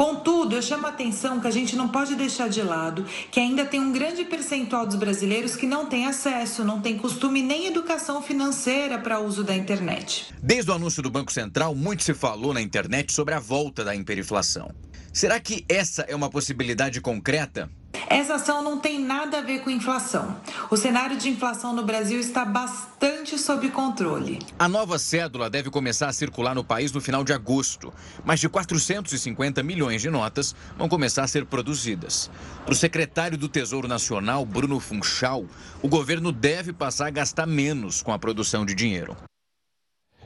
[0.00, 3.66] Contudo, eu chamo a atenção que a gente não pode deixar de lado que ainda
[3.66, 8.22] tem um grande percentual dos brasileiros que não tem acesso, não tem costume nem educação
[8.22, 10.32] financeira para uso da internet.
[10.42, 13.94] Desde o anúncio do Banco Central, muito se falou na internet sobre a volta da
[13.94, 14.70] hiperinflação.
[15.12, 17.68] Será que essa é uma possibilidade concreta?
[18.08, 20.36] Essa ação não tem nada a ver com inflação.
[20.70, 24.38] O cenário de inflação no Brasil está bastante sob controle.
[24.58, 27.92] A nova cédula deve começar a circular no país no final de agosto.
[28.24, 32.30] Mais de 450 milhões de notas vão começar a ser produzidas.
[32.64, 35.44] Para o secretário do Tesouro Nacional, Bruno Funchal,
[35.82, 39.16] o governo deve passar a gastar menos com a produção de dinheiro.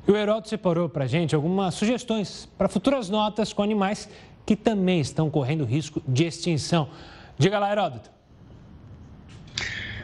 [0.07, 4.07] E o Heródoto separou para a gente algumas sugestões para futuras notas com animais
[4.45, 6.91] que também estão correndo risco de extinção.
[7.39, 8.11] Diga lá, Heródoto.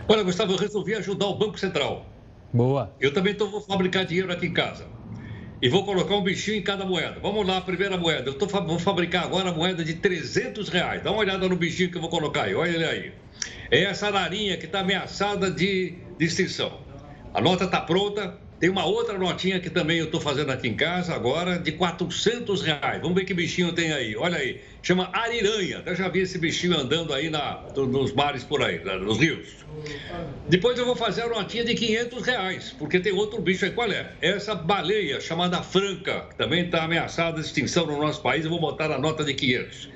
[0.08, 2.04] Olha, Gustavo, eu resolvi ajudar o Banco Central.
[2.52, 2.92] Boa.
[3.00, 4.86] Eu também tô, vou fabricar dinheiro aqui em casa.
[5.62, 7.20] E vou colocar um bichinho em cada moeda.
[7.20, 8.30] Vamos lá, a primeira moeda.
[8.30, 11.02] Eu tô, vou fabricar agora a moeda de 300 reais.
[11.02, 12.54] Dá uma olhada no bichinho que eu vou colocar aí.
[12.54, 13.12] Olha ele aí.
[13.70, 16.80] É essa ararinha que está ameaçada de, de extinção.
[17.32, 18.36] A nota está pronta.
[18.61, 22.61] Tem uma outra notinha que também eu estou fazendo aqui em casa agora, de 400
[22.61, 23.01] reais.
[23.01, 24.14] Vamos ver que bichinho tem aí.
[24.14, 25.83] Olha aí, chama ariranha.
[25.87, 29.49] Eu já vi esse bichinho andando aí na, nos mares por aí, nos rios.
[30.46, 33.70] Depois eu vou fazer a notinha de 500 reais, porque tem outro bicho aí.
[33.70, 34.12] Qual é?
[34.20, 38.44] Essa baleia chamada franca, que também está ameaçada de extinção no nosso país.
[38.44, 39.88] Eu vou botar na nota de 500.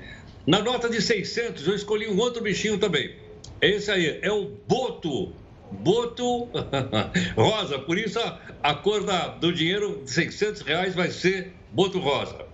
[0.47, 3.13] Na nota de 600 eu escolhi um outro bichinho também.
[3.61, 5.33] Esse aí é o boto
[5.71, 6.49] boto
[7.35, 7.79] rosa.
[7.79, 12.45] Por isso a, a cor da, do dinheiro de 600 reais vai ser boto rosa.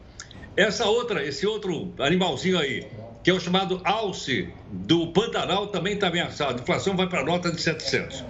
[0.56, 2.86] Essa outra, esse outro animalzinho aí,
[3.24, 6.60] que é o chamado alce do Pantanal, também está ameaçado.
[6.60, 8.24] A inflação vai para a nota de 700.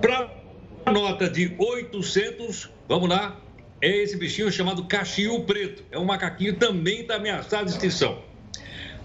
[0.00, 0.30] Para
[0.86, 3.36] a nota de 800, vamos lá,
[3.80, 5.84] é esse bichinho chamado cachiu preto.
[5.90, 8.22] É um macaquinho, também está ameaçado de extinção.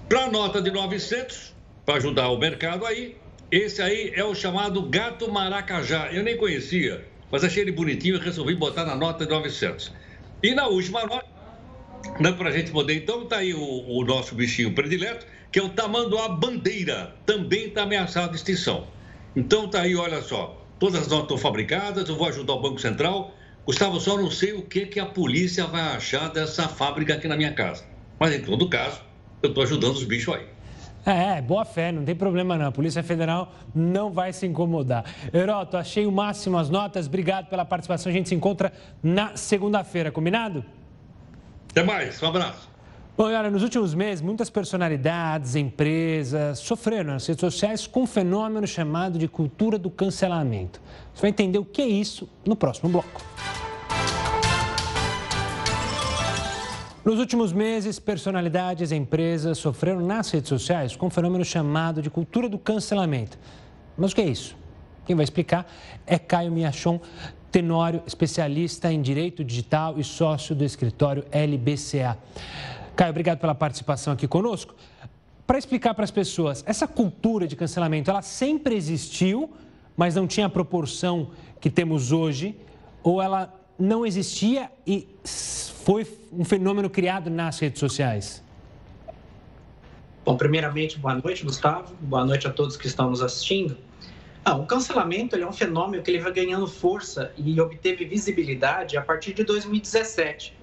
[0.08, 1.54] Para a nota de 900,
[1.86, 3.18] para ajudar o mercado aí,
[3.52, 6.10] esse aí é o chamado gato maracajá.
[6.14, 9.92] Eu nem conhecia, mas achei ele bonitinho e resolvi botar na nota de 900.
[10.42, 11.28] E na última nota,
[12.18, 15.62] né, para a gente poder, então, tá aí o, o, nosso bichinho predileto, que é
[15.62, 17.14] o tamanduá bandeira.
[17.26, 18.88] Também está ameaçado de extinção.
[19.36, 20.58] Então tá aí, olha só.
[20.80, 23.36] Todas as notas estão fabricadas, eu vou ajudar o Banco Central.
[23.66, 27.36] Gustavo, só não sei o que, que a polícia vai achar dessa fábrica aqui na
[27.36, 27.84] minha casa.
[28.18, 29.02] Mas em todo caso,
[29.44, 30.46] eu estou ajudando os bichos aí.
[31.06, 32.68] É, boa fé, não tem problema não.
[32.68, 35.04] A Polícia Federal não vai se incomodar.
[35.34, 37.08] Heroto, achei o máximo as notas.
[37.08, 38.12] Obrigado pela participação.
[38.12, 38.72] A gente se encontra
[39.02, 40.64] na segunda-feira, combinado?
[41.72, 42.70] Até mais, um abraço.
[43.18, 48.66] Bom, olha, nos últimos meses, muitas personalidades, empresas sofreram nas redes sociais com um fenômeno
[48.66, 50.82] chamado de cultura do cancelamento.
[51.14, 53.22] Você vai entender o que é isso no próximo bloco.
[57.04, 62.12] Nos últimos meses, personalidades e empresas sofreram nas redes sociais com um fenômeno chamado de
[62.12, 63.40] cultura do cancelamento.
[63.98, 64.56] Mas o que é isso?
[65.04, 65.66] Quem vai explicar
[66.06, 67.02] é Caio Miachon,
[67.52, 72.20] Tenório, especialista em direito digital e sócio do escritório LBCA.
[72.96, 74.76] Caio, obrigado pela participação aqui conosco.
[75.48, 79.50] Para explicar para as pessoas, essa cultura de cancelamento, ela sempre existiu,
[79.98, 82.56] mas não tinha a proporção que temos hoje,
[83.02, 88.44] ou ela não existia e foi um fenômeno criado nas redes sociais?
[90.24, 91.96] Bom, primeiramente, boa noite, Gustavo.
[92.00, 93.76] Boa noite a todos que estão nos assistindo.
[94.46, 99.02] Ah, o cancelamento é um fenômeno que ele vai ganhando força e obteve visibilidade a
[99.02, 100.56] partir de 2017,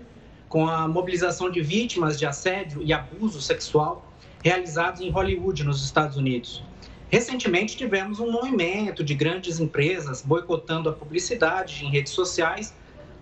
[0.48, 4.04] com a mobilização de vítimas de assédio e abuso sexual
[4.42, 6.62] realizados em Hollywood, nos Estados Unidos.
[7.10, 12.74] Recentemente tivemos um movimento de grandes empresas boicotando a publicidade em redes sociais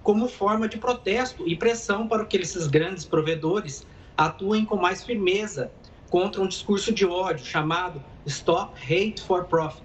[0.07, 3.85] como forma de protesto e pressão para que esses grandes provedores
[4.17, 5.73] atuem com mais firmeza
[6.09, 9.83] contra um discurso de ódio chamado Stop Hate for Profit.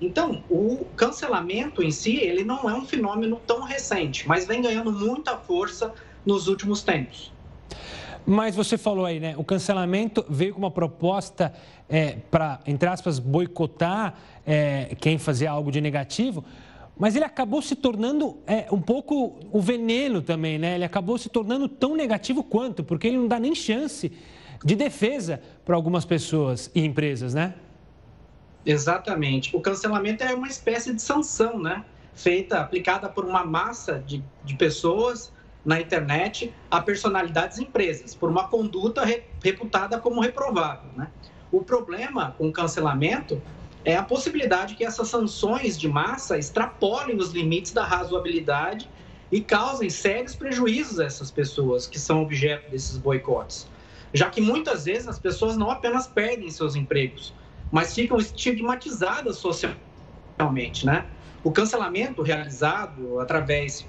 [0.00, 4.90] Então, o cancelamento em si, ele não é um fenômeno tão recente, mas vem ganhando
[4.90, 5.92] muita força
[6.24, 7.30] nos últimos tempos.
[8.24, 9.34] Mas você falou aí, né?
[9.36, 11.52] O cancelamento veio com uma proposta
[11.86, 14.14] é, para, entre aspas, boicotar
[14.46, 16.42] é, quem fazia algo de negativo
[17.00, 20.74] mas ele acabou se tornando é, um pouco o veneno também, né?
[20.74, 24.12] Ele acabou se tornando tão negativo quanto, porque ele não dá nem chance
[24.62, 27.54] de defesa para algumas pessoas e empresas, né?
[28.66, 29.56] Exatamente.
[29.56, 31.86] O cancelamento é uma espécie de sanção, né?
[32.12, 35.32] Feita, aplicada por uma massa de, de pessoas
[35.64, 41.08] na internet a personalidades e empresas, por uma conduta re, reputada como reprovável, né?
[41.50, 43.40] O problema com o cancelamento
[43.84, 48.88] é a possibilidade que essas sanções de massa extrapolem os limites da razoabilidade
[49.32, 53.68] e causem sérios prejuízos a essas pessoas que são objeto desses boicotes.
[54.12, 57.32] Já que muitas vezes as pessoas não apenas perdem seus empregos,
[57.70, 61.06] mas ficam estigmatizadas socialmente, né?
[61.44, 63.86] O cancelamento realizado através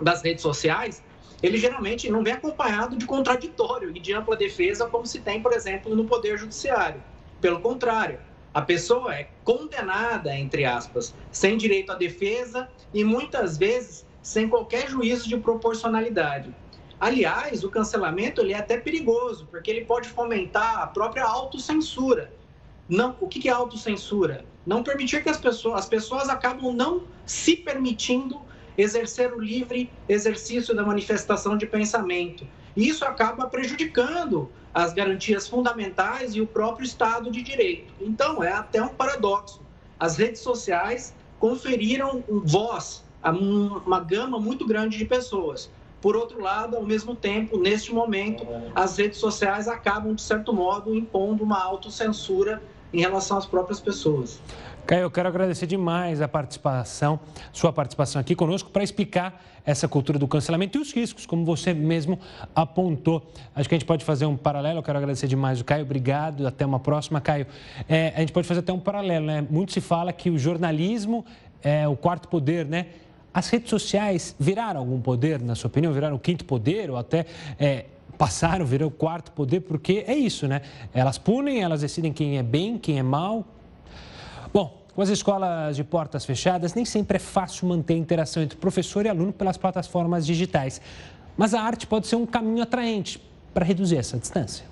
[0.00, 1.02] das redes sociais,
[1.42, 5.52] ele geralmente não vem acompanhado de contraditório e de ampla defesa como se tem, por
[5.52, 7.02] exemplo, no Poder Judiciário.
[7.40, 8.18] Pelo contrário,
[8.54, 14.88] a pessoa é condenada, entre aspas, sem direito à defesa e muitas vezes sem qualquer
[14.88, 16.54] juízo de proporcionalidade.
[17.00, 22.32] Aliás, o cancelamento ele é até perigoso, porque ele pode fomentar a própria autocensura.
[22.88, 24.44] Não, o que é autocensura?
[24.66, 28.40] Não permitir que as pessoas, as pessoas acabam não se permitindo
[28.76, 32.46] exercer o livre exercício da manifestação de pensamento.
[32.76, 37.92] Isso acaba prejudicando as garantias fundamentais e o próprio Estado de Direito.
[38.00, 39.60] Então, é até um paradoxo.
[39.98, 45.70] As redes sociais conferiram voz a uma gama muito grande de pessoas.
[46.00, 48.44] Por outro lado, ao mesmo tempo, neste momento,
[48.74, 52.60] as redes sociais acabam, de certo modo, impondo uma autocensura
[52.92, 54.40] em relação às próprias pessoas.
[54.86, 57.20] Caio, eu quero agradecer demais a participação,
[57.52, 61.72] sua participação aqui conosco para explicar essa cultura do cancelamento e os riscos, como você
[61.72, 62.18] mesmo
[62.52, 63.30] apontou.
[63.54, 66.48] Acho que a gente pode fazer um paralelo, eu quero agradecer demais o Caio, obrigado,
[66.48, 67.46] até uma próxima, Caio.
[67.88, 69.46] É, a gente pode fazer até um paralelo, né?
[69.48, 71.24] Muito se fala que o jornalismo
[71.62, 72.86] é o quarto poder, né?
[73.32, 75.92] As redes sociais viraram algum poder, na sua opinião?
[75.92, 77.24] Viraram o quinto poder ou até
[77.58, 77.84] é,
[78.18, 79.60] passaram, viraram o quarto poder?
[79.60, 80.60] Porque é isso, né?
[80.92, 83.46] Elas punem, elas decidem quem é bem, quem é mal.
[84.52, 88.58] Bom, com as escolas de portas fechadas, nem sempre é fácil manter a interação entre
[88.58, 90.80] professor e aluno pelas plataformas digitais.
[91.36, 93.22] Mas a arte pode ser um caminho atraente
[93.54, 94.66] para reduzir essa distância.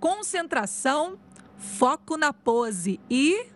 [0.00, 1.16] Concentração,
[1.56, 3.46] foco na pose e.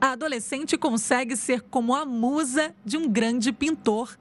[0.00, 4.16] A adolescente consegue ser como a musa de um grande pintor.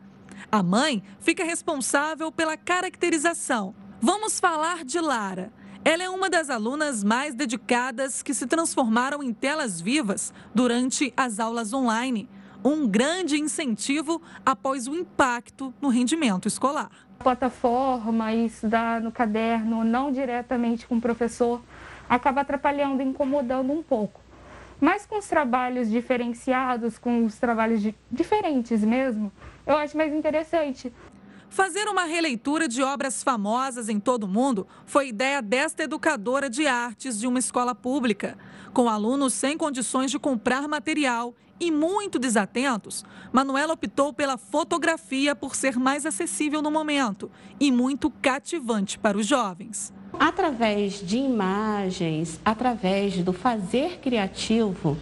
[0.52, 3.76] A mãe fica responsável pela caracterização.
[4.02, 5.52] Vamos falar de Lara.
[5.88, 11.40] Ela é uma das alunas mais dedicadas que se transformaram em telas vivas durante as
[11.40, 12.28] aulas online.
[12.64, 16.90] Um grande incentivo após o impacto no rendimento escolar.
[17.20, 21.62] Plataforma e estudar no caderno, não diretamente com o professor,
[22.10, 24.20] acaba atrapalhando, incomodando um pouco.
[24.82, 29.32] Mas com os trabalhos diferenciados, com os trabalhos diferentes mesmo,
[29.68, 30.92] eu acho mais interessante.
[31.56, 36.68] Fazer uma releitura de obras famosas em todo o mundo foi ideia desta educadora de
[36.68, 38.38] artes de uma escola pública.
[38.74, 45.56] Com alunos sem condições de comprar material e muito desatentos, Manuela optou pela fotografia por
[45.56, 49.94] ser mais acessível no momento e muito cativante para os jovens.
[50.20, 54.98] Através de imagens, através do fazer criativo,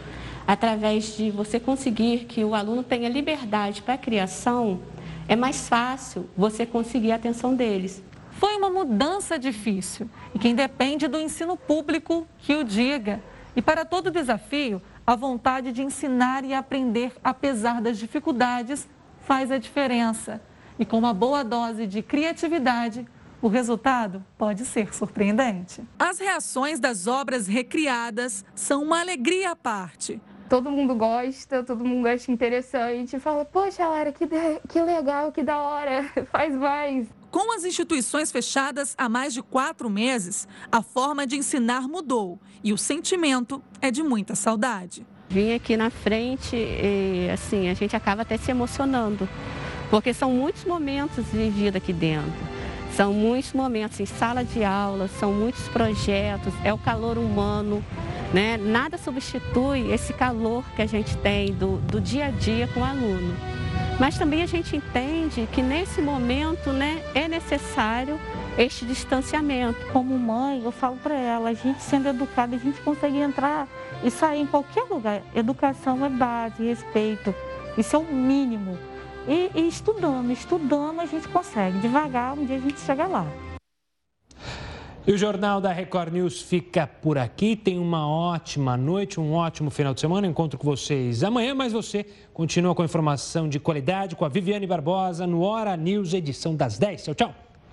[0.45, 4.79] através de você conseguir que o aluno tenha liberdade para a criação,
[5.27, 8.03] é mais fácil você conseguir a atenção deles.
[8.31, 13.21] foi uma mudança difícil e quem depende do ensino público que o diga.
[13.55, 18.89] E para todo desafio, a vontade de ensinar e aprender, apesar das dificuldades,
[19.21, 20.41] faz a diferença.
[20.77, 23.05] E com uma boa dose de criatividade,
[23.41, 25.83] o resultado pode ser surpreendente.
[25.99, 30.19] As reações das obras recriadas são uma alegria à parte.
[30.53, 33.19] Todo mundo gosta, todo mundo acha interessante.
[33.19, 34.59] Fala, poxa, Lara, que, de...
[34.69, 37.07] que legal, que da hora, faz mais.
[37.31, 42.71] Com as instituições fechadas há mais de quatro meses, a forma de ensinar mudou e
[42.71, 45.03] o sentimento é de muita saudade.
[45.27, 49.27] Vim aqui na frente e, assim, a gente acaba até se emocionando,
[49.89, 52.53] porque são muitos momentos vividos aqui dentro.
[52.95, 57.83] São muitos momentos em sala de aula, são muitos projetos, é o calor humano,
[58.31, 58.55] né?
[58.55, 62.83] Nada substitui esse calor que a gente tem do, do dia a dia com o
[62.83, 63.35] aluno.
[63.99, 68.19] Mas também a gente entende que nesse momento né, é necessário
[68.59, 69.79] este distanciamento.
[69.91, 73.67] Como mãe, eu falo para ela, a gente sendo educada, a gente consegue entrar
[74.03, 75.21] e sair em qualquer lugar.
[75.35, 77.33] Educação é base, respeito.
[77.75, 78.77] Isso é o mínimo.
[79.27, 81.79] E, e estudando, estudando a gente consegue.
[81.79, 83.25] Devagar, um dia a gente chega lá.
[85.05, 87.55] E o Jornal da Record News fica por aqui.
[87.55, 90.25] Tem uma ótima noite, um ótimo final de semana.
[90.25, 95.27] Encontro com vocês amanhã, mas você continua com informação de qualidade com a Viviane Barbosa
[95.27, 97.03] no Hora News, edição das 10.
[97.03, 97.52] Tchau, tchau.